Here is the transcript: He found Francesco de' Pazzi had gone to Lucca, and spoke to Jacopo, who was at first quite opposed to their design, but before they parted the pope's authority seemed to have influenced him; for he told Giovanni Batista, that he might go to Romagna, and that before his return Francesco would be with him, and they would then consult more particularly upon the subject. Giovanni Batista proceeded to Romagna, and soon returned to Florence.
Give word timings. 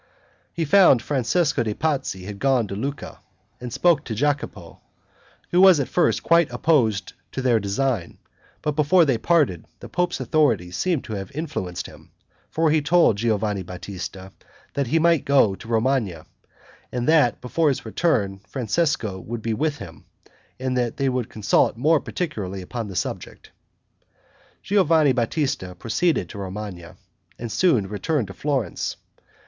He 0.51 0.65
found 0.65 1.03
Francesco 1.03 1.61
de' 1.61 1.75
Pazzi 1.75 2.23
had 2.23 2.39
gone 2.39 2.65
to 2.69 2.75
Lucca, 2.75 3.19
and 3.59 3.71
spoke 3.71 4.03
to 4.05 4.15
Jacopo, 4.15 4.81
who 5.51 5.61
was 5.61 5.79
at 5.79 5.87
first 5.87 6.23
quite 6.23 6.49
opposed 6.51 7.13
to 7.33 7.39
their 7.39 7.59
design, 7.59 8.17
but 8.63 8.71
before 8.75 9.05
they 9.05 9.19
parted 9.19 9.63
the 9.79 9.87
pope's 9.87 10.19
authority 10.19 10.71
seemed 10.71 11.03
to 11.03 11.13
have 11.13 11.31
influenced 11.33 11.85
him; 11.85 12.09
for 12.49 12.71
he 12.71 12.81
told 12.81 13.15
Giovanni 13.17 13.61
Batista, 13.61 14.29
that 14.73 14.87
he 14.87 14.97
might 14.97 15.23
go 15.23 15.53
to 15.53 15.67
Romagna, 15.67 16.25
and 16.91 17.07
that 17.07 17.39
before 17.39 17.69
his 17.69 17.85
return 17.85 18.39
Francesco 18.47 19.19
would 19.19 19.43
be 19.43 19.53
with 19.53 19.77
him, 19.77 20.05
and 20.59 20.75
they 20.75 21.09
would 21.09 21.25
then 21.25 21.31
consult 21.31 21.77
more 21.77 21.99
particularly 21.99 22.63
upon 22.63 22.87
the 22.87 22.95
subject. 22.95 23.51
Giovanni 24.63 25.11
Batista 25.13 25.75
proceeded 25.75 26.27
to 26.29 26.39
Romagna, 26.39 26.95
and 27.37 27.51
soon 27.51 27.85
returned 27.85 28.29
to 28.29 28.33
Florence. 28.33 28.95